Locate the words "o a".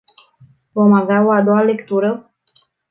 1.25-1.41